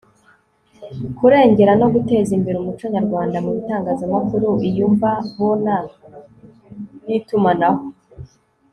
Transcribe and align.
kurengera 1.17 1.73
no 1.81 1.87
guteza 1.93 2.31
imbere 2.37 2.55
umuco 2.59 2.85
nyarwanda 2.95 3.37
mu 3.45 3.49
bitangazamakuru, 3.57 4.47
iyumvabona 4.67 5.75
n'itumanaho 7.05 7.81